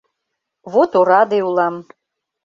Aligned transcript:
Вот 0.71 0.91
ораде 0.99 1.39
улам! 1.47 1.75